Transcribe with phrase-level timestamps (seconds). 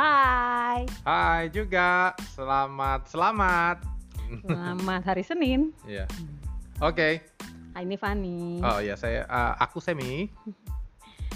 [0.00, 3.84] Hai, Hai juga, selamat selamat.
[4.48, 5.76] selamat hari Senin.
[5.92, 6.08] Iya.
[6.80, 7.20] Oke.
[7.76, 8.64] Hai, ini Fani.
[8.64, 10.32] Oh ya saya, uh, aku Semi.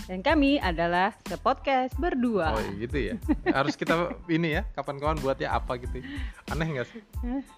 [0.09, 2.57] Dan kami adalah sepodcast berdua.
[2.57, 3.15] Oh gitu ya.
[3.53, 6.01] Harus kita ini ya, kapan-kapan buat ya apa gitu.
[6.49, 7.05] Aneh nggak sih?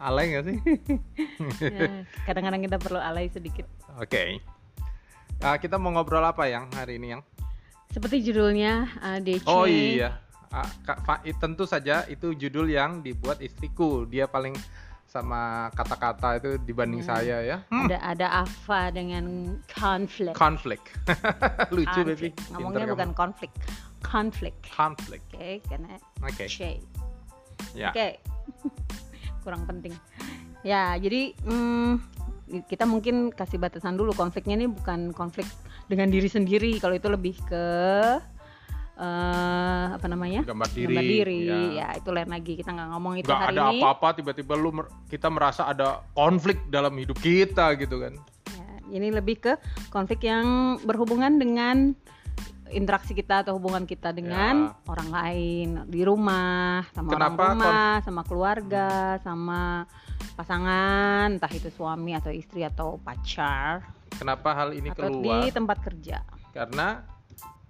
[0.03, 0.59] Alay nggak sih?
[1.71, 3.71] Ya, kadang-kadang kita perlu alay sedikit.
[4.03, 4.43] Oke.
[5.39, 7.23] Uh, kita mau ngobrol apa yang hari ini yang?
[7.95, 9.47] Seperti judulnya ADC.
[9.47, 10.26] Oh iya.
[11.03, 14.05] Fa- tentu saja itu judul yang dibuat istriku.
[14.05, 14.55] Dia paling
[15.07, 17.09] sama kata-kata itu dibanding Hmm.
[17.09, 17.57] saya ya.
[17.69, 19.25] Hmm, Ada ada Ava dengan
[19.71, 20.35] konflik.
[20.35, 20.83] konflik.
[21.73, 22.29] Lucu baby.
[22.51, 23.17] Ngomongnya Pinter bukan kamu.
[23.17, 23.53] konflik,
[24.03, 24.55] konflik.
[24.69, 25.23] konflik.
[25.31, 26.45] Oke, karena Oke.
[26.47, 26.83] C.
[27.73, 27.91] Ya.
[27.91, 28.19] Oke.
[29.45, 29.95] Kurang penting.
[30.61, 31.93] Ya, jadi mm,
[32.67, 35.47] kita mungkin kasih batasan dulu konfliknya ini bukan konflik
[35.87, 36.77] dengan diri sendiri.
[36.77, 37.65] Kalau itu lebih ke
[38.97, 40.41] eh, apa namanya?
[40.43, 40.89] Gambar diri.
[40.89, 41.39] Gambar diri.
[41.45, 41.59] ya.
[41.73, 42.53] Ya, itu lain lagi.
[42.57, 43.81] Kita nggak ngomong itu nggak hari ada ini.
[43.81, 48.17] apa-apa tiba-tiba lu mer- kita merasa ada konflik dalam hidup kita gitu kan
[48.87, 49.53] Ya, ini lebih ke
[49.91, 51.93] konflik yang berhubungan dengan
[52.71, 58.23] interaksi kita atau hubungan kita dengan orang lain di rumah sama Kenapa orang rumah sama
[58.27, 58.89] keluarga
[59.23, 59.87] sama
[60.35, 65.79] pasangan entah itu suami atau istri atau pacar kenapa hal ini atau keluar di tempat
[65.81, 67.07] kerja karena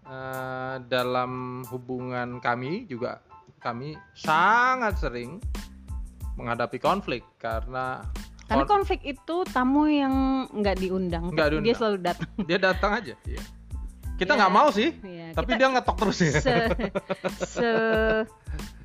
[0.06, 1.32] eh, dalam
[1.66, 3.20] hubungan kami juga
[3.58, 5.42] kami sangat sering
[6.34, 8.04] menghadapi konflik karena
[8.46, 10.14] karena kon- konflik itu tamu yang
[10.52, 11.76] nggak diundang Nggak tapi dia diundang.
[11.76, 13.42] selalu datang dia datang aja iya.
[14.16, 14.38] kita Iya.
[14.38, 16.54] nggak mau sih Iya, tapi kita dia ngetok terus ya se,
[17.42, 17.70] se,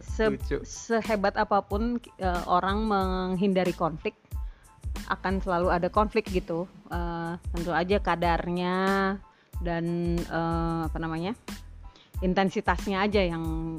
[0.02, 0.58] se- Lucu.
[0.64, 1.84] sehebat apa pun
[2.18, 4.16] eh, orang menghindari konflik
[5.08, 8.76] akan selalu ada konflik gitu Eh, tentu aja kadarnya
[9.62, 9.86] dan
[10.20, 11.38] eh, apa namanya
[12.20, 13.78] intensitasnya aja yang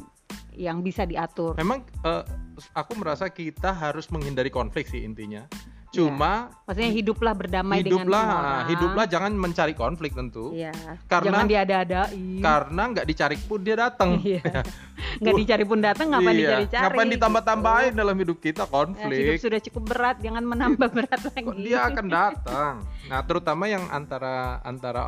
[0.53, 1.55] yang bisa diatur.
[1.55, 2.25] Memang eh,
[2.73, 5.45] aku merasa kita harus menghindari konflik sih intinya.
[5.93, 8.65] Cuma maksudnya hiduplah berdamai dengan hiduplah semua orang.
[8.67, 10.49] hiduplah jangan mencari konflik tentu.
[10.51, 10.73] Iya.
[11.05, 12.41] Karena- jangan diada-adain.
[12.41, 14.41] karena nggak dicari pun dia datang Iya.
[15.21, 16.85] nggak dicari pun datang ngapain Iya, dicari-cari?
[16.89, 18.01] Ngapain ditambah-tambahin gitu.
[18.01, 21.61] dalam hidup kita Ya, hidup konflik sudah cukup berat jangan menambah berat lagi.
[21.61, 22.75] dia akan datang
[23.05, 25.05] nah terutama yang antara antara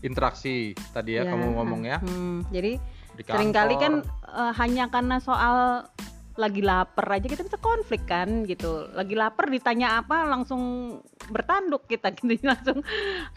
[0.00, 0.54] interaksi
[0.90, 1.98] tadi ya, Ya, kamu ngomong ya.
[1.98, 2.80] hmm, jadi
[3.10, 3.92] di sering kali kan
[4.26, 5.84] eh, hanya karena soal
[6.34, 8.88] lagi lapar aja kita bisa konflik kan gitu.
[8.90, 10.96] Lagi lapar ditanya apa langsung
[11.26, 12.40] bertanduk kita gitu.
[12.40, 12.80] Langsung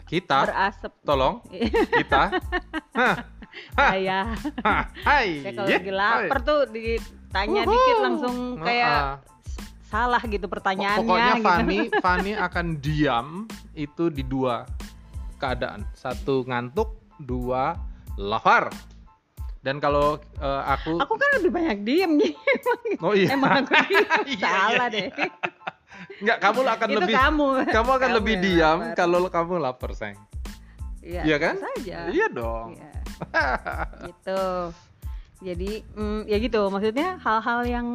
[0.04, 0.92] kita berasap.
[1.02, 1.44] tolong
[2.00, 2.32] kita.
[3.70, 4.32] Saya
[5.04, 5.28] hai.
[5.42, 7.72] Saya kalau Ye, lagi lapar tuh ditanya Wuhu.
[7.72, 9.14] dikit langsung kayak Ah,
[9.84, 11.44] salah gitu pertanyaannya pokoknya gitu.
[11.44, 13.26] Fani Fani akan diam
[13.72, 14.64] itu di dua
[15.38, 15.86] keadaan.
[15.96, 17.00] Satu ngantuk.
[17.22, 17.78] Dua
[18.18, 18.70] lapar.
[19.64, 22.32] Dan kalau eh, aku, aku kan lebih banyak diem nih.
[23.04, 23.32] Oh iya.
[23.32, 24.06] Emang aku diem.
[24.36, 25.08] Iya, salah iya, deh.
[26.20, 27.48] Enggak, kamu akan itu lebih kamu.
[27.72, 28.96] kamu akan Kamu lebih diam lapar.
[28.98, 30.20] kalau kamu lapar, sayang.
[31.04, 31.54] Iya Iya kan?
[31.60, 32.68] saja Iya dong.
[32.76, 32.92] Iya.
[34.08, 34.42] gitu.
[35.44, 36.60] Jadi mm, ya gitu.
[36.72, 37.88] Maksudnya hal-hal yang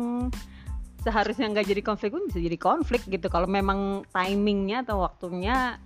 [1.01, 3.27] seharusnya nggak jadi konflik pun bisa jadi konflik gitu.
[3.29, 5.77] Kalau memang timingnya atau waktunya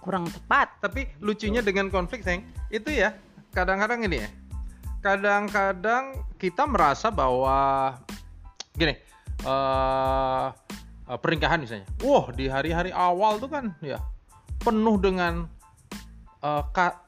[0.00, 3.12] kurang tepat Tapi lucunya dengan konflik, sayang, itu ya
[3.52, 4.30] kadang-kadang ini ya.
[5.00, 7.96] Kadang-kadang kita merasa bahwa
[8.72, 8.92] gini,
[9.42, 10.46] eh
[11.08, 11.88] eh, pernikahan misalnya.
[12.00, 13.96] Wah, di hari-hari awal tuh kan ya
[14.60, 15.48] penuh dengan
[16.40, 17.00] eh, ka-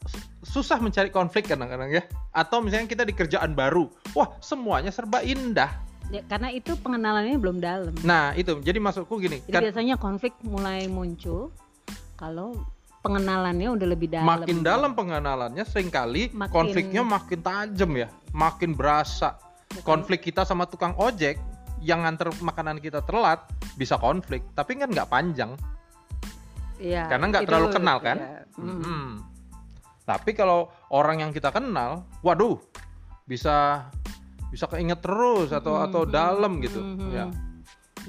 [0.43, 2.03] susah mencari konflik kadang-kadang ya.
[2.33, 3.93] Atau misalnya kita di kerjaan baru.
[4.13, 5.69] Wah, semuanya serba indah.
[6.09, 8.61] ya, karena itu pengenalannya belum dalam Nah, itu.
[8.61, 11.49] Jadi maksudku gini, jadi kan- biasanya konflik mulai muncul
[12.17, 12.53] kalau
[13.03, 14.27] pengenalannya udah lebih dalam.
[14.27, 18.09] Makin dalam pengenalannya sering kali Makin- konfliknya makin tajam ya.
[18.33, 19.37] Makin berasa.
[19.73, 21.37] Bukan- konflik kita sama tukang ojek
[21.83, 23.43] yang nganter makanan kita telat
[23.75, 24.47] bisa konflik.
[24.55, 25.53] Tapi kan nggak panjang.
[26.83, 28.43] Iya, karena nggak terlalu kenal kan iya.
[28.59, 28.67] Mm.
[28.83, 29.07] Mm-mm.
[30.03, 32.59] tapi kalau orang yang kita kenal waduh
[33.23, 33.87] bisa
[34.51, 36.83] bisa keinget terus atau Mhm, atau mhm, dalam gitu.
[36.83, 37.07] Mhm.
[37.15, 37.27] ya.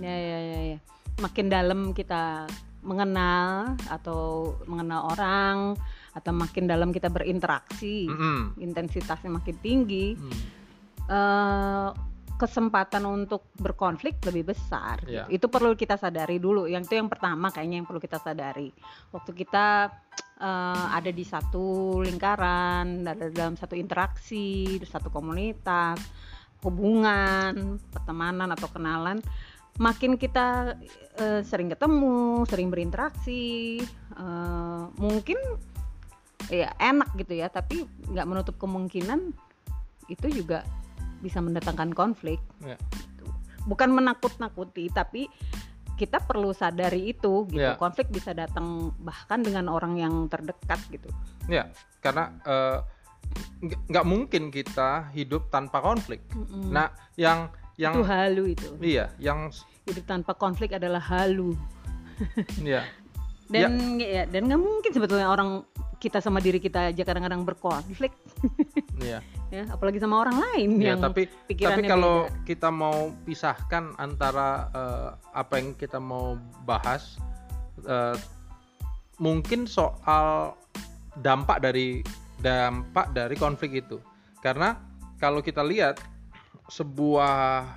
[0.01, 0.77] Ya ya ya ya.
[1.21, 2.49] Makin dalam kita
[2.83, 5.57] mengenal atau mengenal orang
[6.13, 8.59] atau makin dalam kita berinteraksi Mm-mm.
[8.59, 10.31] intensitasnya makin tinggi Mm.
[11.09, 11.89] eh,
[12.33, 15.29] kesempatan untuk berkonflik lebih besar Iya.
[15.29, 18.67] itu perlu kita sadari dulu yang itu yang pertama kayaknya yang perlu kita sadari
[19.09, 19.87] waktu kita
[20.41, 26.01] eh, ada di satu lingkaran ada dalam satu interaksi di satu komunitas
[26.63, 29.19] hubungan pertemanan atau kenalan
[29.81, 30.77] makin kita
[31.17, 33.81] eh, sering ketemu sering berinteraksi
[34.17, 35.39] eh, mungkin
[36.51, 39.33] ya enak gitu ya tapi nggak menutup kemungkinan
[40.11, 40.67] itu juga
[41.23, 42.43] bisa mendatangkan konflik.
[42.59, 42.75] Ya.
[42.91, 43.25] Gitu.
[43.63, 45.31] Bukan menakut-nakuti, tapi
[45.95, 47.63] kita perlu sadari itu gitu.
[47.63, 47.79] Ya.
[47.79, 51.07] Konflik bisa datang bahkan dengan orang yang terdekat gitu.
[51.47, 51.71] Ya,
[52.03, 52.79] karena eh,
[53.63, 56.19] nggak mungkin kita hidup tanpa konflik.
[56.35, 56.75] Mm-mm.
[56.75, 57.47] Nah, yang
[57.79, 58.67] yang itu halu itu.
[58.79, 59.49] iya, yang
[59.83, 61.57] Hidup tanpa konflik adalah halu.
[62.63, 62.85] ya,
[63.49, 65.65] Dan ya, dan nggak mungkin sebetulnya orang
[65.97, 68.11] kita sama diri kita aja kadang-kadang berkonflik
[69.07, 69.23] iya.
[69.47, 72.43] ya, apalagi sama orang lain Ya, yang tapi tapi kalau beda.
[72.43, 76.35] kita mau pisahkan antara eh, apa yang kita mau
[76.67, 77.15] bahas,
[77.87, 78.15] eh,
[79.17, 80.59] mungkin soal
[81.23, 82.03] dampak dari
[82.43, 84.03] dampak dari konflik itu,
[84.43, 84.75] karena
[85.23, 86.03] kalau kita lihat
[86.73, 87.69] sebuah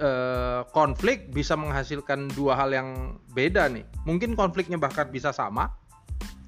[0.00, 2.88] eh, konflik bisa menghasilkan dua hal yang
[3.36, 3.84] beda nih.
[4.08, 5.68] Mungkin konfliknya bahkan bisa sama,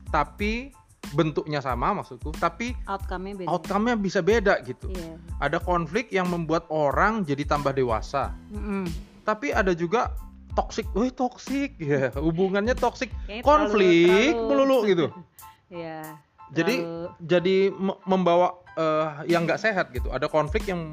[0.09, 0.73] tapi
[1.15, 3.49] bentuknya sama maksudku, tapi outcome-nya beda.
[3.53, 4.91] outcome-nya bisa beda gitu.
[4.91, 5.21] Iya.
[5.39, 8.91] Ada konflik yang membuat orang jadi tambah dewasa, Mm-mm.
[9.23, 10.11] tapi ada juga
[10.59, 13.13] toksik, wih toksik, ya hubungannya toksik,
[13.45, 15.07] konflik melulu gitu.
[15.67, 16.23] Iya.
[16.55, 16.79] Jadi
[17.19, 20.13] jadi me- membawa eh, yang nggak sehat gitu.
[20.13, 20.93] Ada konflik yang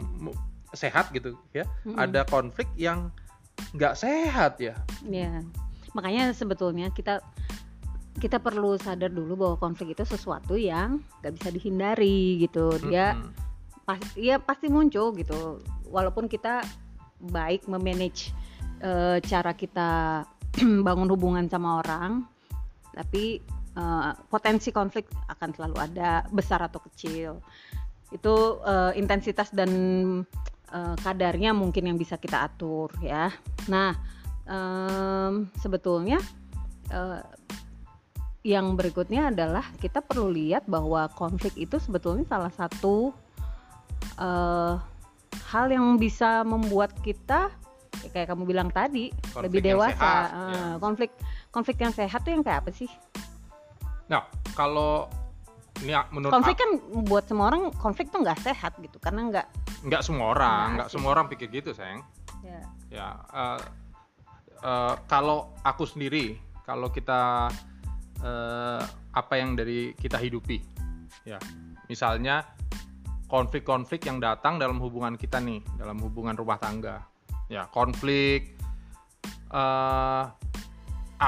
[0.74, 2.00] sehat gitu ya, Mm-mm.
[2.02, 3.14] ada konflik yang
[3.78, 4.74] nggak sehat ya.
[5.06, 5.46] Iya.
[5.94, 7.22] Makanya sebetulnya kita
[8.18, 12.74] kita perlu sadar dulu bahwa konflik itu sesuatu yang nggak bisa dihindari gitu.
[12.90, 13.32] Dia Mm-mm.
[13.86, 15.62] pas, ya pasti muncul gitu.
[15.94, 16.66] Walaupun kita
[17.22, 18.34] baik memanage
[18.82, 20.24] eh, cara kita
[20.88, 22.26] bangun hubungan sama orang,
[22.94, 23.42] tapi
[23.78, 27.42] eh, potensi konflik akan selalu ada, besar atau kecil.
[28.14, 29.72] Itu eh, intensitas dan
[30.74, 33.30] eh, kadarnya mungkin yang bisa kita atur ya.
[33.70, 33.94] Nah,
[34.50, 36.20] em, sebetulnya
[36.92, 37.22] eh,
[38.44, 43.16] yang berikutnya adalah kita perlu lihat bahwa konflik itu sebetulnya salah satu
[44.20, 44.76] eh,
[45.54, 47.48] hal yang bisa membuat kita
[48.04, 49.96] ya kayak kamu bilang tadi Konflik lebih dewasa.
[49.96, 50.62] sehat, Eh, ya.
[50.82, 51.12] Konflik
[51.54, 52.90] konflik yang sehat tuh yang kayak apa sih?
[54.12, 55.08] Nah, kalau
[55.82, 56.70] ini ah, menurut konflik kan
[57.08, 59.48] buat semua orang konflik tuh nggak sehat gitu karena nggak
[59.84, 62.02] nggak semua orang, Nggak nggak semua orang pikir gitu, sayang.
[62.44, 62.60] ya,
[62.94, 63.60] Ya, eh,
[64.64, 67.52] eh, kalau aku sendiri, kalau kita
[68.24, 70.64] eh, apa yang dari kita hidupi,
[71.28, 71.36] ya,
[71.92, 72.48] misalnya
[73.28, 77.04] konflik-konflik yang datang dalam hubungan kita nih, dalam hubungan rumah tangga,
[77.50, 78.56] ya, konflik.
[79.54, 80.24] eh,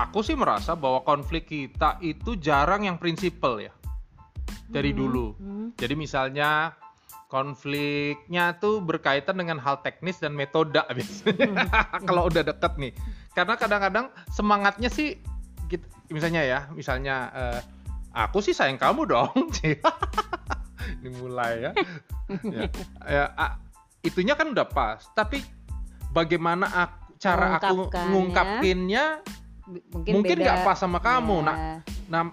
[0.03, 3.71] aku sih merasa bahwa konflik kita itu jarang yang prinsipal ya,
[4.67, 5.25] dari Hmm, dulu.
[5.39, 6.75] hmm, Jadi misalnya
[7.31, 11.67] konfliknya tuh berkaitan dengan hal teknis dan metode biasanya
[12.03, 12.93] kalau udah deket nih.
[13.35, 15.19] Karena kadang-kadang semangatnya sih
[15.67, 17.59] gitu, misalnya ya, misalnya eh,
[18.15, 19.31] aku sih sayang kamu dong.
[21.01, 21.71] Ini mulai ya.
[22.45, 22.61] ya,
[23.05, 23.57] ya, ah,
[24.01, 25.41] itunya kan udah pas, tapi
[26.13, 29.05] bagaimana aku, cara aku Mengungkapkannya, ngungkapinnya
[29.67, 31.41] mungkin mungkin nggak pas sama kamu.
[31.41, 31.55] Ya, Nah,
[32.09, 32.23] nah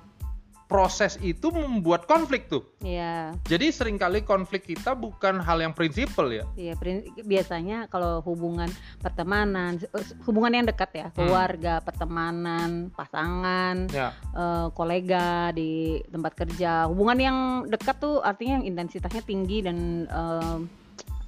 [0.72, 2.64] proses itu membuat konflik tuh.
[2.80, 6.48] ya, Jadi sering kali konflik kita bukan hal yang prinsipal ya.
[6.56, 8.72] ya, prin- biasanya kalau hubungan
[9.04, 9.76] pertemanan,
[10.24, 17.38] hubungan yang dekat ya, keluarga, pertemanan, pasangan, Ya, eh, kolega di tempat kerja, hubungan yang
[17.68, 20.56] dekat tuh artinya yang intensitasnya tinggi dan eh,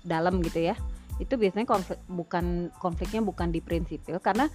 [0.08, 0.76] dalam gitu ya.
[1.20, 4.48] Itu biasanya konflik bukan konfliknya bukan di prinsipil karena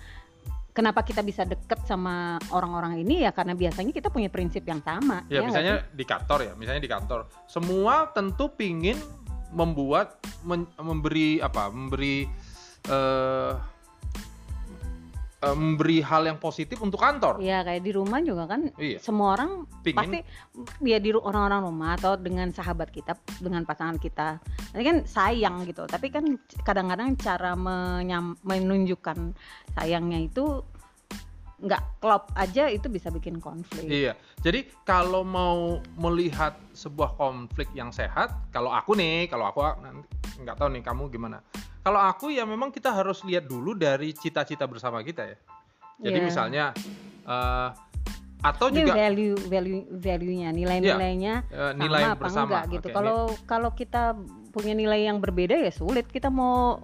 [0.74, 5.26] kenapa kita bisa deket sama orang-orang ini ya karena biasanya kita punya prinsip yang sama.
[5.28, 7.20] ya nggak misalnya di kantor ya, misalnya di kantor.
[7.50, 8.98] Semua tentu pingin
[9.50, 11.68] membuat men- memberi apa?
[11.74, 12.30] Memberi
[12.88, 13.54] eh
[15.40, 17.40] eh, memberi hal yang positif untuk kantor.
[17.40, 19.00] Ya kayak di rumah juga kan Iya.
[19.00, 20.20] semua orang Pingin pasti
[20.84, 24.44] ya di orang-orang rumah atau dengan sahabat kita dengan pasangan kita
[24.76, 29.32] ini kan sayang gitu tapi kan kadang-kadang cara menyam- menunjukkan
[29.72, 30.60] sayangnya itu
[31.60, 34.16] nggak klop aja itu bisa bikin konflik Iya.
[34.40, 40.08] Jadi kalau mau melihat sebuah konflik yang sehat, kalau aku nih, kalau aku nanti
[40.40, 41.44] nggak tahu nih kamu gimana.
[41.80, 45.38] Kalau aku ya memang kita harus lihat dulu dari cita-cita bersama kita ya.
[46.00, 46.26] Jadi Iya.
[46.26, 46.66] misalnya
[47.24, 47.70] eh,
[48.40, 52.44] atau ini juga value value value-nya nilai-nilainya eh, sama nilai apa bersama.
[52.48, 54.16] enggak gitu kalau kalau kita
[54.50, 56.80] punya nilai yang berbeda ya sulit kita mau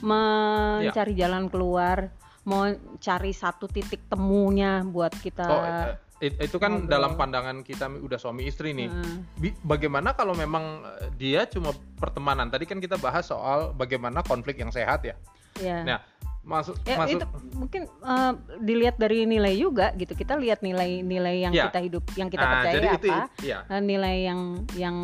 [0.00, 1.26] mencari Iya.
[1.26, 2.64] jalan keluar mau
[2.96, 5.86] cari satu titik temunya buat kita Oh, eh,
[6.20, 6.88] it- itu kan ngobrol.
[6.88, 8.92] dalam pandangan kita udah suami istri nih.
[9.34, 12.46] Bi- Bagaimana kalau memang eh, dia cuma pertemanan?
[12.46, 15.16] Tadi kan kita bahas soal bagaimana konflik yang sehat ya.
[15.58, 15.98] ya Nah,
[16.40, 20.12] masuk Ya, masuk itu mungkin eh, dilihat dari nilai juga gitu.
[20.12, 21.68] Kita lihat nilai-nilai yang Ya.
[21.68, 23.24] kita hidup, yang kita Ah, percaya jadi itu apa.
[23.40, 24.40] iya Eh, nilai yang
[24.76, 24.96] yang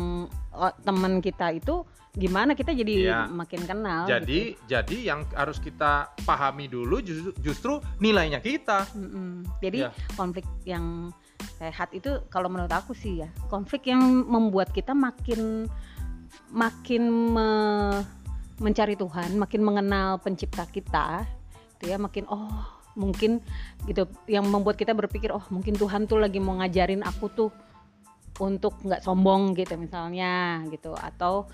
[0.53, 1.81] oh, teman kita itu
[2.17, 3.19] gimana kita jadi Iya.
[3.29, 4.09] makin kenal.
[4.09, 7.71] jadi jadi yang harus kita pahami dulu justru, justru
[8.01, 8.97] nilainya kita gitu.
[8.97, 9.45] Mm-mm.
[9.61, 9.93] Jadi Ya.
[10.17, 11.13] konflik yang
[11.61, 15.69] sehat itu kalau menurut aku sih ya konflik yang membuat kita makin
[16.49, 18.05] makin me-
[18.57, 21.21] mencari Tuhan, makin mengenal pencipta kita,
[21.77, 22.49] itu ya makin oh
[22.97, 23.45] mungkin
[23.85, 27.49] gitu yang membuat kita berpikir oh mungkin Tuhan tuh lagi mau ngajarin aku tuh
[28.41, 31.45] untuk nggak sombong gitu misalnya gitu atau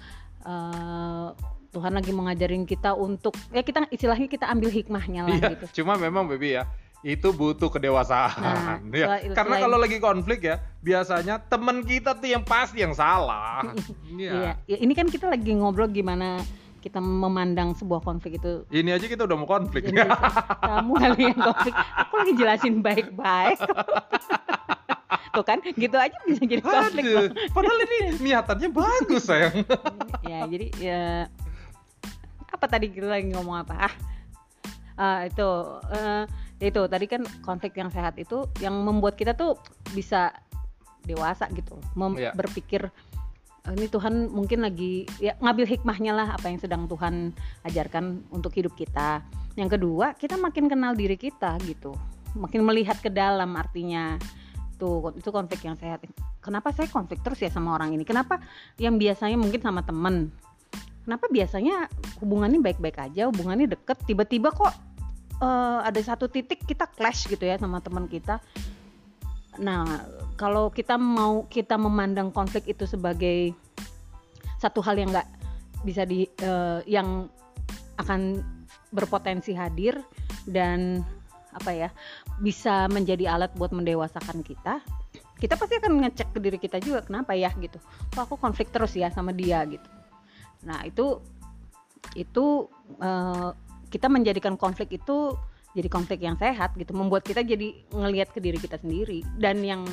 [0.44, 1.28] eh,
[1.70, 5.66] Tuhan lagi mau ngajarin kita untuk ya kita istilahnya kita ambil hikmahnya lah Iya, gitu.
[5.82, 6.70] cuma memang baby ya
[7.02, 9.08] itu butuh kedewasaan Nah, ya.
[9.10, 13.66] selain- karena kalau lagi konflik ya biasanya teman kita tuh yang pasti yang salah
[14.14, 14.52] Iya, Iya.
[14.66, 16.40] ya, ini kan kita lagi ngobrol gimana
[16.80, 18.68] kita memandang sebuah konflik itu.
[18.70, 20.04] ini aja kita udah mau konflik Jadi
[20.60, 23.56] kamu kali yang konflik, aku lagi jelasin baik-baik.
[25.34, 27.04] Tuh kan, gitu aja bisa jadi konflik.
[27.10, 29.66] Aduh, padahal ini niatannya bagus sayang
[30.22, 31.02] ya, jadi ya
[32.54, 33.90] apa tadi kita lagi ngomong apa?
[33.90, 33.94] Ah,
[34.94, 35.50] ah, itu
[35.90, 36.24] eh,
[36.62, 39.58] itu tadi kan konflik yang sehat itu yang membuat kita tuh
[39.98, 40.38] bisa
[41.02, 42.32] dewasa gitu, mem- Iya.
[42.38, 42.94] berpikir
[43.66, 47.34] "Eh, ini Tuhan mungkin lagi ya ngambil hikmahnya lah apa yang sedang Tuhan
[47.66, 49.26] ajarkan untuk hidup kita.
[49.58, 51.98] Yang kedua, kita makin kenal diri kita gitu,
[52.38, 54.22] makin melihat ke dalam artinya
[54.84, 56.04] tuh itu konflik yang sehat.
[56.44, 58.04] Kenapa saya konflik terus ya sama orang ini?
[58.04, 58.44] Kenapa
[58.76, 60.28] yang biasanya mungkin sama temen,
[61.08, 61.88] kenapa biasanya
[62.20, 64.76] hubungannya baik-baik aja, hubungannya deket, tiba-tiba kok
[65.40, 68.44] eh, ada satu titik kita clash gitu ya sama teman kita.
[69.64, 70.04] Nah,
[70.36, 73.56] kalau kita mau kita memandang konflik itu sebagai
[74.60, 75.30] satu hal yang nggak
[75.88, 77.32] bisa di eh, yang
[77.96, 78.42] akan
[78.92, 80.02] berpotensi hadir
[80.50, 81.06] dan
[81.54, 81.90] apa ya
[82.42, 84.82] bisa menjadi alat buat mendewasakan kita
[85.44, 87.76] kita pasti akan ngecek ke diri kita juga kenapa ya gitu.
[88.16, 89.84] Kok aku konflik terus ya sama dia gitu.
[90.64, 91.20] Nah itu
[92.16, 92.72] itu
[93.04, 93.50] eh,
[93.92, 95.36] kita menjadikan konflik itu
[95.76, 96.96] jadi konflik yang sehat gitu.
[96.96, 99.20] Membuat kita jadi ngelihat ke diri kita sendiri.
[99.36, 99.84] Dan yang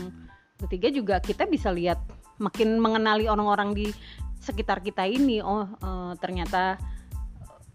[0.63, 1.99] ketiga juga kita bisa lihat
[2.39, 3.91] makin mengenali orang-orang di
[4.39, 5.43] sekitar kita ini.
[5.43, 6.79] Oh eh, ternyata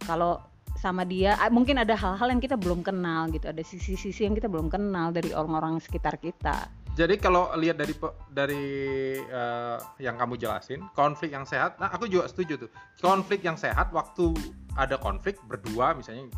[0.07, 0.39] kalau
[0.75, 4.67] sama dia mungkin ada hal-hal yang kita belum kenal gitu ada sisi-sisi yang kita belum
[4.67, 7.91] kenal dari orang-orang sekitar kita Jadi kalau lihat dari
[8.31, 8.65] dari
[9.19, 12.71] eh, yang kamu jelasin, konflik yang sehat, nah aku juga setuju tuh.
[13.03, 14.31] Konflik yang sehat waktu
[14.79, 16.31] ada konflik berdua misalnya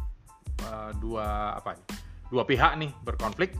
[0.65, 1.86] eh, dua apa nih?
[2.34, 3.53] Dua pihak nih berkonflik,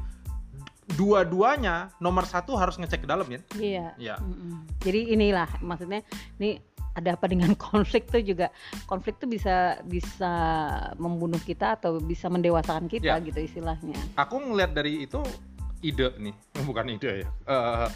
[0.96, 3.40] dua-duanya nomor satu harus ngecek ke dalam ya.
[3.60, 4.16] iya Iya.
[4.24, 4.64] Mm-mm.
[4.80, 6.02] jadi inilah maksudnya
[6.40, 6.64] ini
[6.98, 8.50] ada apa dengan konflik tuh juga
[8.84, 10.32] konflik tuh bisa bisa
[10.98, 13.22] membunuh kita atau bisa mendewasakan kita Ya.
[13.22, 15.22] gitu istilahnya Aku ngelihat dari itu
[15.80, 16.34] ide nih,
[16.68, 17.28] bukan ide ya.
[17.46, 17.88] Eh,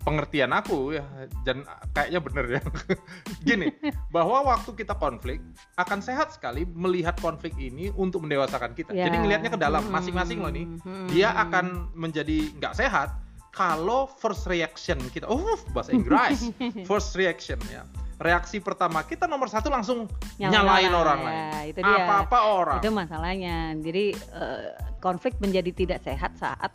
[0.00, 1.02] pengertian aku ya
[1.42, 2.62] dan kayaknya bener ya.
[3.48, 3.74] Gini,
[4.08, 5.42] bahwa waktu kita konflik
[5.74, 8.94] akan sehat sekali melihat konflik ini untuk mendewasakan kita.
[8.94, 9.10] Ya.
[9.10, 10.62] Jadi ngelihatnya ke dalam Hmm, masing-masing loh nih.
[10.78, 11.10] hmm.
[11.10, 13.18] Dia akan menjadi nggak sehat
[13.50, 15.42] kalau first reaction kita, oh
[15.74, 16.54] bahasa Inggris,
[16.86, 17.82] first reaction ya.
[18.16, 20.08] Reaksi pertama kita nomor satu langsung
[20.40, 21.64] nyalain orang ya, lain.
[21.68, 22.78] itu dia Apa-apa orang.
[22.80, 24.68] itu masalahnya jadi eh,
[25.04, 26.72] konflik menjadi tidak sehat saat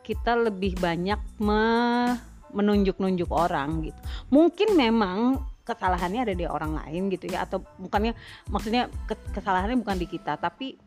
[0.00, 2.16] kita lebih banyak me-
[2.48, 4.00] menunjuk-nunjuk orang gitu
[4.32, 8.16] mungkin memang kesalahannya ada di orang lain gitu ya atau bukannya
[8.48, 10.80] maksudnya ke- kesalahannya bukan di kita tapi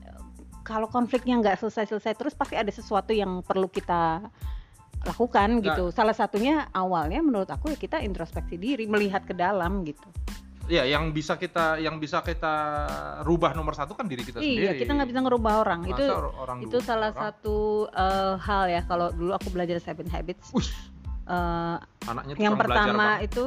[0.00, 0.20] eh,
[0.64, 4.24] kalau konfliknya nggak selesai-selesai terus pasti ada sesuatu yang perlu kita
[5.04, 5.64] lakukan Nah.
[5.64, 10.06] gitu salah satunya awalnya menurut aku ya kita introspeksi diri melihat ke dalam gitu
[10.64, 12.54] Ya, yang bisa kita yang bisa kita
[13.20, 14.62] rubah nomor satu kan diri kita sendiri.
[14.62, 17.56] iya kita nggak bisa ngerubah orang Masa itu or- orang itu dulu- salah orang- satu
[17.90, 20.70] eh, hal ya kalau dulu aku belajar seven habits Ush,
[21.24, 23.26] eh, anaknya yang belajar pertama banget.
[23.26, 23.44] itu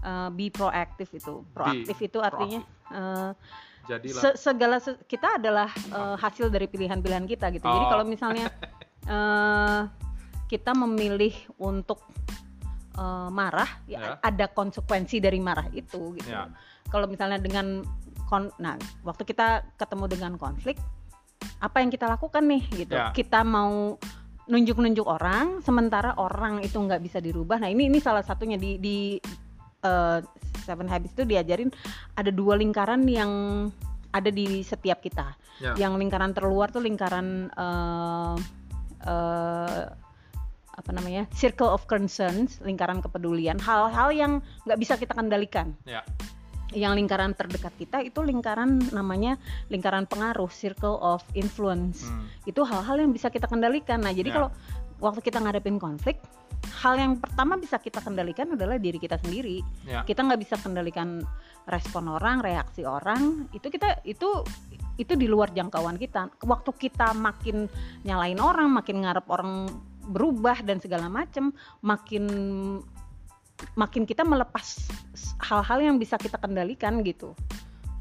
[0.00, 3.30] eh, be proactive itu proaktif itu artinya eh,
[3.84, 4.22] Jadilah.
[4.22, 7.90] se- segala se- kita adalah eh, hasil dari pilihan-pilihan kita gitu jadi Oh.
[7.90, 8.46] kalau misalnya
[9.10, 9.80] eh,
[10.54, 11.98] kita memilih untuk
[12.94, 14.10] eh, marah ya, Ya.
[14.22, 16.46] ada konsekuensi dari marah itu gitu Ya.
[16.86, 17.82] kalau misalnya dengan
[18.30, 20.78] kon nah waktu kita ketemu dengan konflik
[21.58, 23.10] apa yang kita lakukan nih gitu Ya.
[23.10, 23.98] kita mau
[24.46, 29.18] nunjuk-nunjuk orang sementara orang itu nggak bisa dirubah nah ini ini salah satunya di di
[29.82, 30.18] eh,
[30.64, 31.68] Seven Habits itu diajarin
[32.14, 33.32] ada dua lingkaran yang
[34.14, 35.74] ada di setiap kita Ya.
[35.86, 38.34] yang lingkaran terluar tuh lingkaran eh,
[40.74, 44.32] apa namanya circle of concerns lingkaran kepedulian hal-hal yang
[44.66, 46.02] nggak bisa kita kendalikan Ya.
[46.74, 49.38] yang lingkaran terdekat kita itu lingkaran namanya
[49.70, 52.26] lingkaran pengaruh circle of influence Hmm.
[52.44, 54.34] itu hal-hal yang bisa kita kendalikan nah jadi Ya.
[54.34, 54.48] kalau
[54.98, 56.18] waktu kita ngadepin konflik
[56.82, 60.02] hal yang pertama bisa kita kendalikan adalah diri kita sendiri Ya.
[60.02, 61.22] kita nggak bisa kendalikan
[61.70, 64.42] respon orang reaksi orang itu kita itu
[64.94, 67.66] itu di luar jangkauan kita waktu kita makin
[68.02, 69.66] nyalain orang makin ngarep orang
[70.06, 72.24] berubah dan segala macam makin
[73.74, 74.90] makin kita melepas
[75.40, 77.32] hal-hal yang bisa kita kendalikan gitu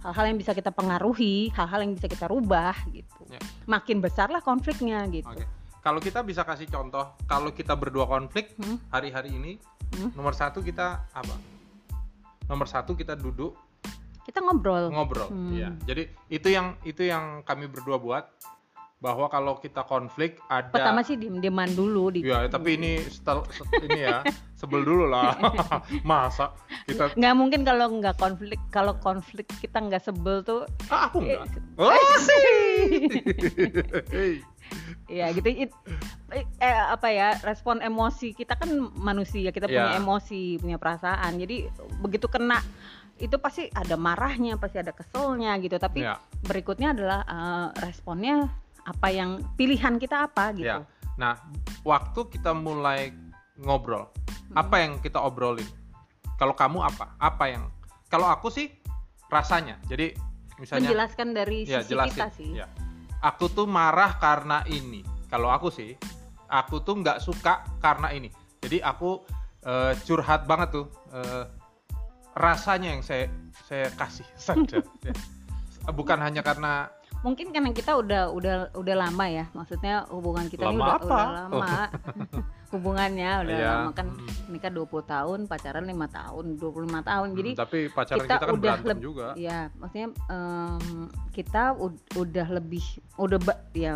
[0.04, 3.40] hal-hal yang bisa kita pengaruhi hal-hal yang bisa kita rubah gitu Ya.
[3.66, 5.46] makin besarlah konfliknya gitu Oke.
[5.84, 8.80] Kalau kita bisa kasih contoh, kalau kita berdua konflik Hmm.
[8.88, 9.60] hari-hari ini,
[9.92, 10.16] Hmm.
[10.16, 11.36] nomor satu kita apa?
[12.48, 13.52] Nomor satu kita duduk
[14.24, 15.28] kita ngobrol ngobrol.
[15.28, 15.52] Hmm.
[15.52, 15.70] Iya.
[15.84, 18.32] Jadi itu yang itu yang kami berdua buat
[19.04, 20.72] bahwa kalau kita konflik ada.
[20.72, 24.24] pertama sih diem-dieman dulu di Ya, tapi ini setel, set- ini ya
[24.56, 25.36] sebel dulu lah.
[26.08, 26.56] Masa
[26.88, 27.12] kita?
[27.12, 31.44] nggak mungkin kalau nggak konflik kalau konflik kita nggak sebel tuh Ah, aku enggak.
[31.44, 31.92] Eh, Oh,
[35.12, 35.76] ya gitu it-
[36.58, 40.00] eh, apa ya respon emosi kita kan manusia kita punya Ya.
[40.00, 41.68] emosi punya perasaan jadi
[42.00, 42.64] begitu kena
[43.20, 46.18] itu pasti ada marahnya pasti ada keselnya gitu tapi Ya.
[46.42, 48.48] berikutnya adalah eh, responnya
[48.84, 50.88] apa yang pilihan kita apa gitu Ya.
[51.14, 51.38] Nah,
[51.86, 53.14] waktu kita mulai
[53.62, 54.10] ngobrol,
[54.58, 55.68] apa yang kita obrolin?
[56.42, 57.14] Kalau kamu apa?
[57.22, 57.70] Apa yang?
[58.10, 58.74] Kalau aku sih
[59.30, 59.78] rasanya.
[59.86, 60.18] Jadi
[60.58, 62.14] misalnya menjelaskan dari ya sisi jelasin.
[62.18, 62.68] kita sih Ya.
[63.22, 65.06] Aku tuh marah karena ini.
[65.30, 65.96] Kalau aku sih,
[66.50, 68.28] aku tuh nggak suka karena ini.
[68.60, 69.22] Jadi aku
[69.64, 70.88] eh, curhat banget tuh.
[71.14, 71.46] eh,
[72.34, 73.30] rasanya yang saya
[73.70, 74.82] saya kasih saja.
[75.08, 75.14] ya.
[75.94, 76.90] Bukan hanya karena
[77.24, 81.08] mungkin karena kita udah udah udah lama ya maksudnya hubungan kita ini Lama udah apa?
[81.08, 81.74] udah lama
[82.74, 83.70] hubungannya udah Iya.
[83.72, 84.50] lama kan Mm.
[84.50, 86.68] nikah 20 tahun pacaran lima tahun 25
[87.02, 89.28] tahun jadi Hmm, tapi pacaran kita kita, kan udah berantem juga.
[89.36, 90.84] ya maksudnya em,
[91.32, 92.84] kita ud- udah lebih
[93.16, 93.94] udah ba- ya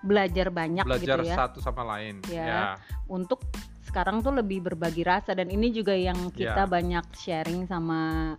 [0.00, 2.20] belajar banyak Belajar gitu ya satu sama lain.
[2.26, 2.44] Ya.
[2.44, 2.62] ya.
[3.06, 3.40] untuk
[3.82, 6.68] sekarang tuh lebih berbagi rasa dan ini juga yang kita Ya.
[6.68, 8.32] banyak sharing sama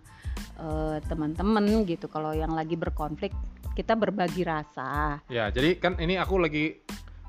[0.56, 3.36] eh, teman-teman gitu kalau yang lagi berkonflik
[3.76, 6.80] kita berbagi rasa Ya, jadi kan ini aku lagi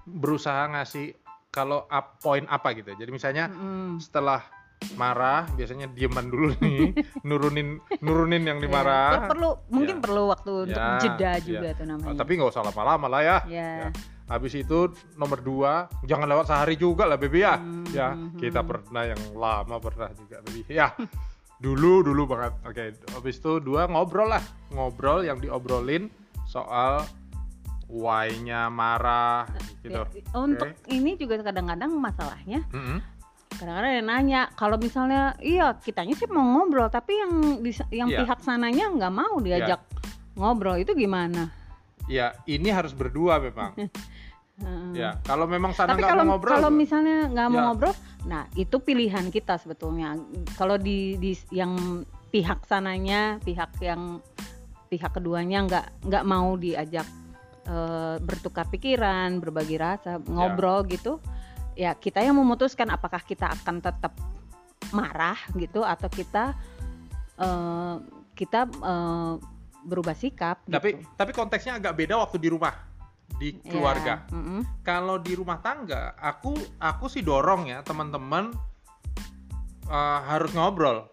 [0.05, 1.13] berusaha ngasih
[1.51, 2.93] kalau up poin apa gitu.
[2.93, 3.99] Jadi misalnya Mm-mm.
[3.99, 4.45] setelah
[4.95, 6.93] marah biasanya dieman dulu nih,
[7.27, 9.27] nurunin nurunin yang Ya, dimarah.
[9.27, 10.03] perlu mungkin Ya.
[10.05, 11.41] perlu waktu untuk Ya, jeda ya.
[11.41, 13.39] juga tuh Oh, namanya tapi nggak usah lama-lama lah ya.
[13.49, 13.89] ya Ya.
[14.27, 14.79] Habis itu
[15.15, 17.57] nomor dua, jangan lewat sehari juga lah, baby ya.
[17.57, 18.69] Hmm, Ya, hmm, kita hmm.
[18.69, 20.67] pernah yang lama pernah juga, baby.
[20.67, 20.91] Ya,
[21.57, 22.53] dulu dulu banget.
[22.67, 26.11] Oke, habis itu dua ngobrol lah, ngobrol yang diobrolin
[26.57, 27.05] soal
[27.87, 29.47] why-nya marah
[29.85, 30.03] gitu.
[30.35, 32.99] Untuk ini juga kadang-kadang masalahnya Mm-mm.
[33.53, 37.33] kadang-kadang ada yang nanya kalau misalnya iya kitanya sih mau ngobrol tapi yang
[37.95, 38.27] yang Iya.
[38.27, 39.81] pihak sananya nggak mau diajak
[40.35, 41.53] ngobrol itu gimana
[42.07, 43.75] Ya, ini harus berdua memang.
[44.57, 44.91] Heeh.
[44.95, 47.65] ya, kalau memang sana nggak mau ngobrol, kalau misalnya nggak mau Ya.
[47.69, 47.95] ngobrol
[48.27, 50.19] nah itu pilihan kita sebetulnya
[50.59, 54.19] kalau di, di yang pihak sananya pihak yang
[54.87, 57.07] pihak keduanya nggak nggak mau diajak
[57.65, 61.19] eh, bertukar pikiran berbagi rasa ngobrol gitu
[61.75, 64.15] ya kita yang memutuskan apakah kita akan tetap
[64.91, 66.55] marah gitu atau kita
[67.37, 67.95] eh,
[68.33, 69.33] kita eh,
[69.83, 71.07] berubah sikap tapi gitu.
[71.15, 72.75] tapi konteksnya agak beda waktu di rumah,
[73.39, 74.15] di Ya, keluarga.
[74.31, 74.83] mm-mm.
[74.83, 78.51] kalau di rumah tangga aku aku sih dorong ya teman-teman
[79.87, 81.07] eh, harus ngobrol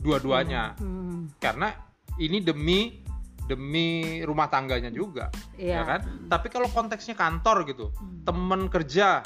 [0.00, 1.76] dua-duanya Hmm, karena
[2.16, 3.04] ini demi
[3.50, 3.88] demi
[4.22, 5.82] rumah tangganya juga iya.
[5.82, 8.22] ya kan tapi kalau konteksnya kantor gitu Hmm.
[8.22, 9.20] temen kerja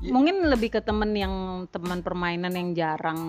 [0.00, 1.34] I- mungkin lebih ke temen yang
[1.68, 3.20] teman permainan yang jarang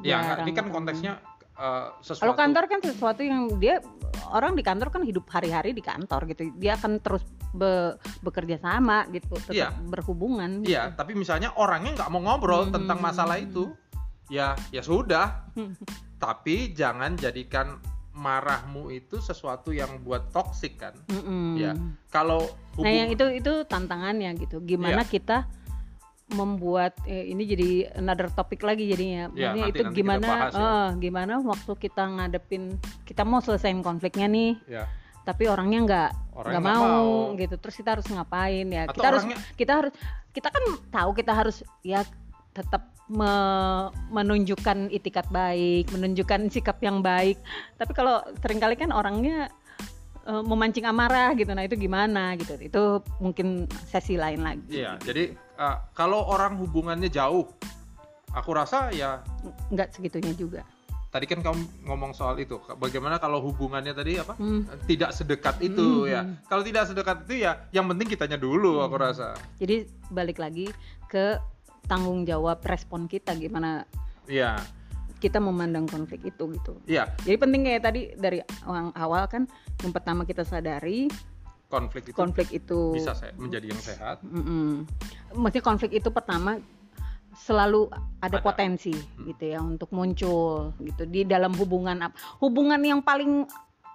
[0.00, 1.18] ya jarang ini kan konteksnya
[1.52, 3.82] eh, sesuatu kalau kantor kan sesuatu yang dia
[4.28, 9.04] orang di kantor kan hidup hari-hari di kantor gitu dia akan terus be- bekerja sama
[9.08, 9.68] gitu tetap Iya.
[9.84, 12.74] berhubungan iya tapi misalnya orangnya nggak mau ngobrol Hmm.
[12.76, 13.72] tentang masalah itu
[14.28, 15.48] ya ya sudah
[16.16, 17.76] tapi jangan jadikan
[18.16, 21.54] marahmu itu sesuatu yang buat toksik kan Mm-mm.
[21.54, 21.76] Ya,
[22.08, 25.10] kalau nah yang hubung- itu itu tantangannya gitu gimana Iya.
[25.10, 25.38] kita
[26.26, 30.58] membuat eh, ini jadi another topik lagi jadinya maksudnya nanti- itu nanti gimana bahas ya.
[30.58, 32.62] eh, gimana waktu kita ngadepin
[33.04, 34.84] kita mau selesaiin konfliknya nih ya
[35.22, 37.10] tapi orangnya nggak nggak mau, mau.
[37.34, 39.92] gitu terus kita harus ngapain ya Atau kita harus orangnya- kita harus
[40.32, 42.00] kita kan tahu kita harus ya
[42.50, 47.38] tetap me- menunjukkan itikat baik menunjukkan sikap yang baik
[47.76, 49.46] tapi kalau sering kali kan orangnya
[50.24, 52.82] eh, memancing amarah gitu nah itu gimana gitu itu
[53.18, 53.46] mungkin
[53.86, 55.24] sesi lain lagi Iya, jadi
[55.56, 57.46] uh, kalau orang hubungannya jauh,
[58.30, 59.22] aku rasa ya
[59.70, 60.66] nggak segitunya juga
[61.06, 62.60] tadi kan kamu ngomong soal itu.
[62.76, 64.36] Bagaimana kalau hubungannya tadi apa?
[64.36, 64.68] Hmm.
[64.84, 66.12] Tidak sedekat itu Hmm.
[66.12, 66.20] ya.
[66.44, 69.06] Kalau tidak sedekat itu ya, yang penting kitanya dulu aku Hmm.
[69.08, 69.32] rasa.
[69.56, 70.68] Jadi balik lagi
[71.08, 71.40] ke
[71.86, 73.86] tanggung jawab respon kita gimana
[74.26, 74.58] Iya,
[75.22, 76.82] kita memandang konflik itu gitu.
[76.84, 77.08] iya.
[77.22, 79.46] Jadi penting kayak tadi dari awal, awal kan
[79.80, 81.08] yang pertama kita sadari
[81.66, 84.22] Konflik itu konflik itu bisa se- menjadi yang sehat.
[84.22, 84.86] Mm-mm.
[85.34, 86.62] Maksudnya konflik itu pertama
[87.34, 87.90] selalu
[88.22, 88.44] ada, Ada.
[88.44, 88.94] potensi
[89.26, 92.06] gitu ya untuk muncul gitu di dalam hubungan
[92.38, 93.44] hubungan yang paling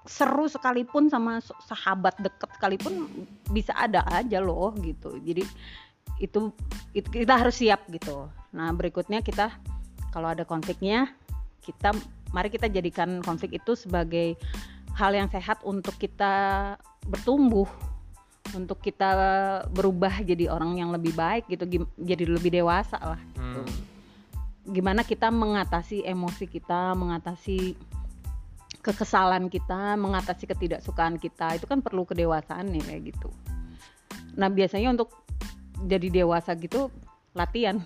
[0.05, 3.07] seru sekalipun sama sahabat deket sekalipun
[3.49, 5.45] bisa ada aja loh gitu jadi
[6.21, 6.53] itu,
[6.93, 8.29] itu kita harus siap gitu.
[8.53, 9.51] Nah berikutnya kita
[10.11, 11.09] kalau ada konfliknya
[11.61, 11.95] kita
[12.35, 14.35] mari kita jadikan konflik itu sebagai
[14.95, 16.75] hal yang sehat untuk kita
[17.07, 17.67] bertumbuh
[18.51, 19.09] untuk kita
[19.71, 21.63] berubah jadi orang yang lebih baik gitu
[22.01, 23.67] jadi lebih dewasa lah Hmm.
[24.63, 27.75] gimana kita mengatasi emosi kita mengatasi
[28.81, 33.29] kekesalan kita mengatasi ketidaksukaan kita itu kan perlu kedewasaan nih kayak gitu.
[34.39, 35.13] Nah biasanya untuk
[35.81, 36.91] jadi dewasa gitu
[37.31, 37.79] latihan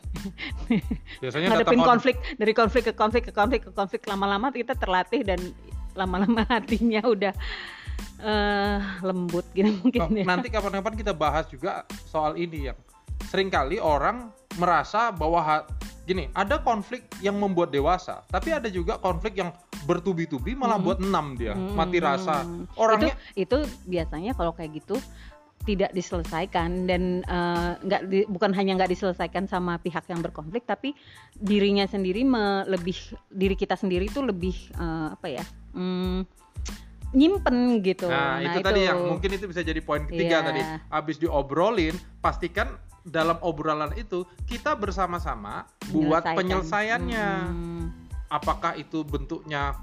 [1.22, 5.38] Biasanya ngadepin konflik dari konflik ke konflik ke konflik ke konflik lama-lama kita terlatih dan
[5.94, 7.34] lama-lama hatinya udah
[8.20, 10.26] eh, lembut gitu mungkin Oh, ya.
[10.26, 12.78] nanti kapan-kapan kita bahas juga soal ini yang
[13.26, 15.66] sering kali orang merasa bahwa ha-
[16.04, 19.50] gini ada konflik yang membuat dewasa tapi ada juga konflik yang
[19.86, 20.86] bertubi-tubi malah Hmm.
[20.86, 21.74] buat enam dia Hmm.
[21.74, 24.98] mati rasa orangnya itu, itu biasanya kalau kayak gitu
[25.66, 30.94] tidak diselesaikan dan eh, nggak di- bukan hanya nggak diselesaikan sama pihak yang berkonflik tapi
[31.36, 32.96] dirinya sendiri me- lebih
[33.28, 36.22] diri kita sendiri itu lebih eh, apa ya hmm,
[37.16, 40.48] nyimpen gitu nah, itu, tadi yang mungkin itu bisa jadi poin ketiga Iya.
[40.48, 42.76] tadi habis diobrolin pastikan
[43.06, 47.86] dalam obrolan itu kita bersama-sama buat penyelesaiannya Hmm.
[48.28, 49.78] apakah itu bentuknya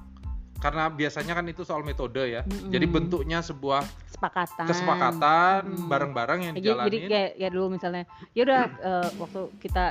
[0.62, 2.46] karena biasanya kan itu soal metode ya.
[2.46, 2.70] Mm-mm.
[2.70, 4.66] jadi bentuknya sebuah kesepakatan.
[4.70, 5.90] kesepakatan Hmm.
[5.90, 9.84] bareng-bareng yang jadi, jadi kayak ya dulu misalnya ya udah eh, waktu kita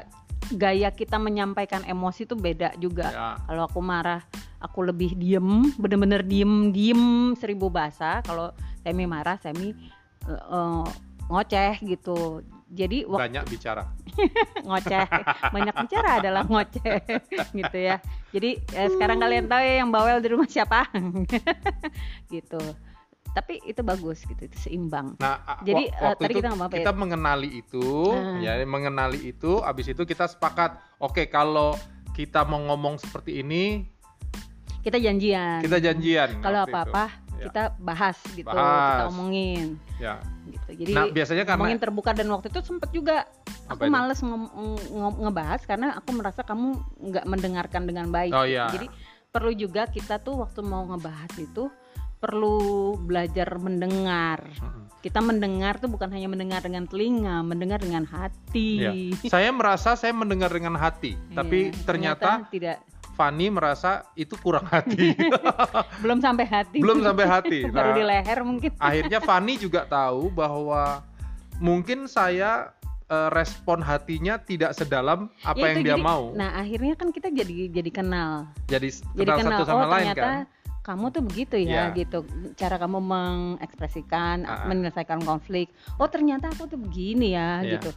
[0.56, 3.08] gaya kita menyampaikan emosi itu beda juga.
[3.12, 3.30] Ya.
[3.44, 4.24] Kalau aku marah
[4.64, 8.24] aku lebih diem bener-bener diem diem seribu bahasa.
[8.24, 9.76] Kalau Semi marah Semi
[10.28, 10.84] eh, eh,
[11.28, 13.84] ngoceh gitu jadi waktu banyak bicara
[14.68, 15.06] ngoceh
[15.52, 17.04] banyak bicara adalah ngoceh
[17.60, 18.00] gitu ya
[18.32, 20.88] jadi eh, sekarang kalian tahu ya yang bawel di rumah siapa
[22.34, 22.62] gitu
[23.32, 26.76] tapi itu bagus gitu itu seimbang Nah, Jadi, eh, waktu tadi itu kita ngomong apa
[26.76, 26.80] ya?
[26.84, 28.40] kita mengenali itu, Hmm.
[28.44, 31.80] ya mengenali itu, abis itu kita sepakat, oke kalau
[32.12, 33.88] kita mau ngomong seperti ini,
[34.84, 36.44] kita janjian kita janjian.
[36.44, 36.92] kalau waktu itu.
[37.42, 37.46] Ya.
[37.48, 38.86] kita bahas gitu Bahas.
[38.88, 40.22] kita omongin Ya.
[40.46, 43.26] gitu jadi Nah, biasanya karena ngomongin terbuka dan waktu itu sempet juga
[43.66, 43.92] aku itu?
[43.92, 44.54] males ngom-
[44.88, 46.68] nge- ngebahas karena aku merasa kamu
[47.02, 48.70] nggak mendengarkan dengan baik Oh iya.
[48.70, 48.86] jadi
[49.28, 51.74] perlu juga kita tuh waktu mau ngebahas itu
[52.18, 52.58] perlu
[53.00, 54.46] belajar mendengar
[55.02, 58.94] kita mendengar tuh bukan hanya mendengar dengan telinga mendengar dengan hati Ya.
[59.26, 62.86] Saya merasa saya mendengar dengan hati, tapi Iya, ternyata tidak
[63.22, 65.14] Fanny merasa itu kurang hati.
[66.02, 67.60] belum sampai hati Belum sampai hati.
[67.70, 71.06] baru Nah, di leher mungkin akhirnya Fanny juga tahu bahwa
[71.58, 72.74] mungkin saya
[73.06, 76.34] eh, respon hatinya tidak sedalam apa Ya, yang itu dia jadi- mau.
[76.34, 80.06] nah akhirnya kan kita jadi jadi kenal jadi jadi kenal kenal satu sama oh lain
[80.10, 80.40] ternyata kan.
[80.82, 81.96] Kamu tuh begitu ya Iya.
[81.96, 84.66] gitu cara kamu mengekspresikan Ah.
[84.66, 87.78] menyelesaikan konflik oh ternyata aku tuh begini ya Iya.
[87.78, 87.90] gitu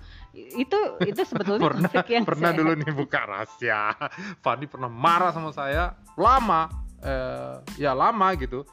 [0.61, 2.59] itu itu sebetulnya pernah konflik yang pernah sehat.
[2.61, 3.83] dulu nih buka rahasia
[4.39, 6.69] Fandi pernah marah sama saya lama
[7.01, 8.65] eh, ya lama gitu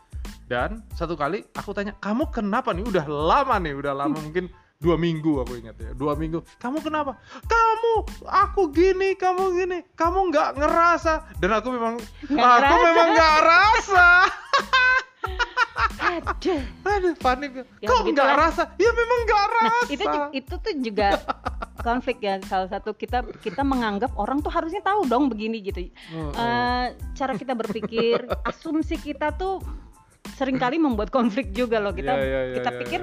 [0.46, 4.98] dan satu kali aku tanya kamu kenapa nih udah lama nih udah lama mungkin dua
[4.98, 7.16] minggu aku ingat ya dua minggu kamu kenapa
[7.46, 7.94] kamu
[8.26, 12.82] aku gini kamu gini kamu nggak ngerasa dan aku memang Nggak aku ngerasa.
[12.84, 14.08] memang nggak rasa
[16.02, 16.60] Aduh.
[16.84, 20.74] aduh bilang, Ya, kok nggak rasa ya memang nggak Nah, rasa itu ju- itu tuh
[20.82, 21.08] juga
[21.80, 25.88] konflik ya salah satu kita kita menganggap orang tuh harusnya tahu dong begini gitu.
[25.88, 26.34] Heeh.
[26.34, 28.18] Eh, cara kita berpikir,
[28.50, 29.62] asumsi kita tuh
[30.32, 31.90] sering kali membuat konflik juga loh.
[31.92, 33.02] Kita Iya, iya, iya, kita iya, pikir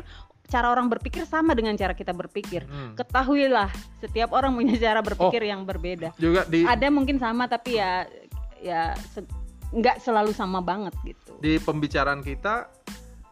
[0.49, 2.65] cara orang berpikir sama dengan cara kita berpikir.
[2.65, 2.97] Hmm.
[2.97, 5.49] Ketahuilah, setiap orang punya cara berpikir Oh.
[5.49, 6.17] yang berbeda.
[6.17, 8.09] juga di Ada mungkin sama tapi ya
[8.59, 9.29] ya se-
[9.69, 11.37] nggak selalu sama banget gitu.
[11.39, 12.73] di pembicaraan kita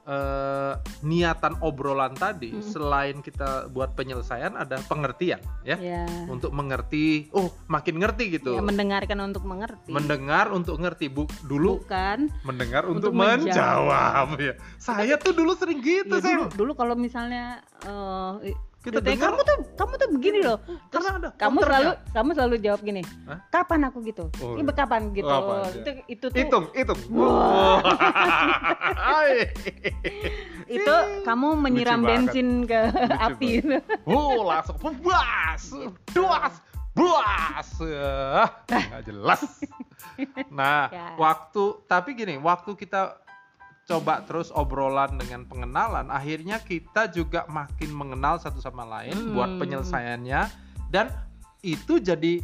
[0.07, 2.63] eh, niatan obrolan tadi Hmm.
[2.63, 6.07] selain kita buat penyelesaian ada pengertian ya Ya.
[6.27, 9.91] untuk mengerti oh makin ngerti gitu ya, mendengarkan untuk mengerti.
[9.91, 15.79] mendengar untuk ngerti bu dulu Bukan mendengar untuk, Untuk menjawab ya saya tuh dulu sering
[15.79, 16.39] gitu Ya, Seng.
[16.39, 18.55] dulu, dulu kalau misalnya eh,
[18.87, 20.59] kita dengar kamu tuh kamu tuh begini loh.
[20.63, 23.03] Terus karena ada kamu selalu kamu selalu jawab gini.
[23.27, 23.39] Hah?
[23.51, 24.25] Kapan aku gitu?
[24.39, 25.27] Oh, Ini kapan gitu.
[25.27, 25.75] Apa aja.
[25.75, 27.01] itu itu tuh hitung hitung
[30.67, 32.81] itu kamu menyiram bensin ke
[33.27, 33.51] api.
[34.07, 35.63] Oh, langsung buas,
[36.11, 36.55] duas,
[36.93, 37.69] buas.
[37.83, 39.43] Ah, nggak jelas.
[40.49, 41.13] Nah, Ya.
[41.21, 43.21] waktu tapi gini, waktu kita
[43.87, 49.33] coba terus obrolan dengan pengenalan, akhirnya kita juga makin mengenal satu sama lain Hmm.
[49.33, 50.41] buat penyelesaiannya
[50.91, 51.07] dan
[51.63, 52.43] itu jadi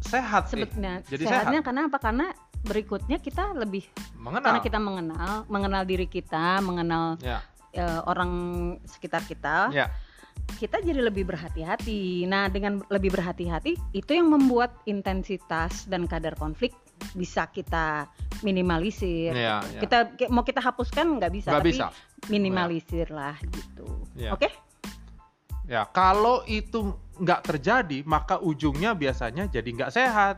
[0.00, 0.48] sehat.
[0.48, 1.66] Sebetulnya Jadi sehatnya sehat.
[1.68, 1.98] karena apa?
[2.00, 2.26] Karena
[2.58, 3.84] berikutnya kita lebih
[4.16, 4.44] Mengenal.
[4.50, 8.30] karena kita mengenal, mengenal diri kita, mengenal Ya, eh, orang
[8.88, 9.92] sekitar kita, ya.
[10.56, 12.24] kita jadi lebih berhati-hati.
[12.24, 16.72] Nah, dengan lebih berhati-hati itu yang membuat intensitas dan kadar konflik
[17.12, 18.08] bisa kita
[18.40, 19.32] minimalisir.
[19.32, 19.80] Iya, iya.
[19.80, 21.86] Kita ki- mau kita hapuskan nggak bisa, Nggak tapi bisa.
[22.26, 23.86] minimalisir lah gitu.
[24.14, 24.32] Iya.
[24.32, 24.48] Oke?
[25.64, 30.36] Ya, kalau itu nggak terjadi, maka ujungnya biasanya jadi nggak sehat.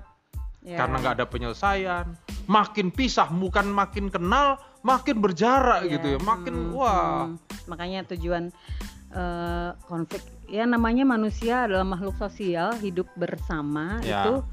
[0.61, 0.77] Ya.
[0.77, 2.05] karena nggak ada penyelesaian
[2.45, 5.97] makin pisah bukan makin kenal makin berjarak Ya.
[5.97, 7.41] gitu ya makin Hmm, wah hmm.
[7.65, 8.53] Makanya tujuan
[9.09, 14.21] eh, konflik ya namanya manusia adalah makhluk sosial hidup bersama Ya.
[14.21, 14.45] itu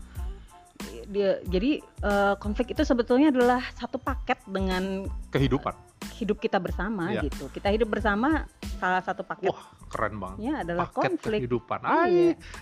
[1.08, 5.74] dia jadi eh, konflik itu sebetulnya adalah satu paket dengan kehidupan
[6.16, 7.26] hidup kita bersama Iya.
[7.26, 7.50] gitu.
[7.50, 8.46] Kita hidup bersama
[8.78, 11.40] salah satu paketnya wah keren banget adalah paket konflik.
[11.42, 11.90] kehidupan Iya.
[11.90, 12.16] Ay.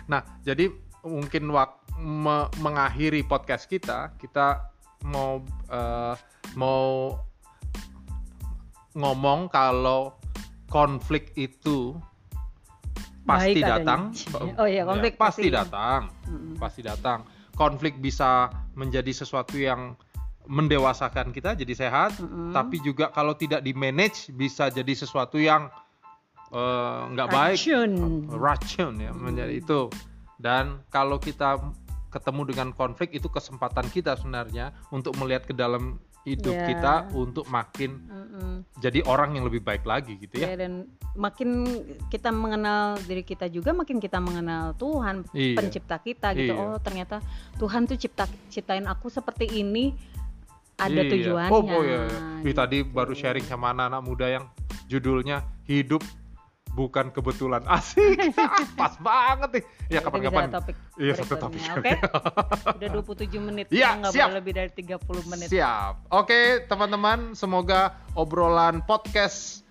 [0.05, 4.71] nah jadi mungkin wak me- mengakhiri podcast kita kita
[5.05, 6.15] mau eh,
[6.55, 7.13] mau
[8.93, 10.15] ngomong kalau
[10.67, 11.93] konflik itu
[13.21, 13.75] pasti Baik adanya.
[13.75, 14.01] datang
[14.61, 15.49] Oh iya, konflik Ya, pasti pasti.
[15.51, 16.01] datang
[16.55, 17.19] pasti datang.
[17.55, 19.95] Konflik bisa menjadi sesuatu yang
[20.45, 22.53] mendewasakan kita jadi sehat, Mm-mm.
[22.53, 25.73] tapi juga kalau tidak di manage bisa jadi sesuatu yang
[26.53, 27.93] eh, nggak baik, Racun.
[28.29, 29.89] racun ya menjadi itu.
[30.37, 31.57] Dan kalau kita
[32.13, 36.65] ketemu dengan konflik itu kesempatan kita sebenarnya untuk melihat ke dalam hidup Ya.
[36.67, 38.65] kita untuk makin Mm-mm.
[38.81, 40.51] jadi orang yang lebih baik lagi gitu ya.
[40.51, 41.63] Ya, dan makin
[42.09, 45.55] kita mengenal diri kita juga makin kita mengenal Tuhan Iya.
[45.55, 46.51] pencipta kita gitu.
[46.51, 46.57] Iya.
[46.57, 47.21] Oh, ternyata
[47.55, 49.93] Tuhan tuh cipta ciptain aku seperti ini
[50.75, 51.11] ada Iya.
[51.13, 51.53] tujuannya.
[51.53, 52.09] Oh, oh iya.
[52.41, 52.57] Ih, gitu.
[52.57, 54.45] tadi baru sharing sama anak-anak muda yang
[54.89, 56.01] judulnya hidup
[56.75, 57.63] bukan kebetulan.
[57.75, 58.35] Asik.
[58.79, 59.63] Pas banget nih.
[59.87, 60.51] Ya kapan-kapan.
[60.99, 61.63] Iya, satu topik.
[61.71, 61.95] Oke.
[62.75, 63.65] Udah 27 menit.
[63.71, 64.27] Kita nggak siap.
[64.27, 65.47] boleh lebih dari 30 menit.
[65.47, 66.11] Siap.
[66.11, 69.63] Oke, teman-teman, semoga obrolan podcast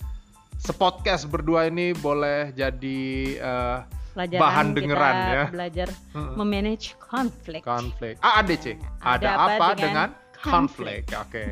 [0.64, 3.02] sepodcast berdua ini boleh jadi
[3.36, 3.78] eh,
[4.14, 5.44] Pelajaran bahan kita dengeran ya.
[5.50, 6.34] Belajar Mm-mm.
[6.38, 7.66] memanage konflik.
[7.66, 8.14] konflik.
[8.22, 8.78] AADC.
[9.02, 11.10] Ada, apa, dengan, konflik?
[11.18, 11.44] Oke.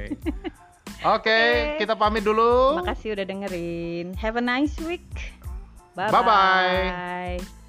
[1.03, 1.39] Oke, Oke.
[1.83, 2.79] kita pamit dulu.
[2.79, 4.15] Makasih udah dengerin.
[4.15, 5.03] Have a nice week.
[5.95, 6.11] Bye-bye.
[6.11, 7.62] Bye-bye.